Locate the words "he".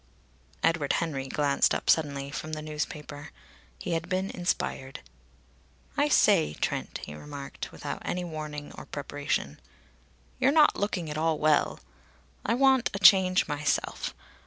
3.77-3.91, 7.05-7.13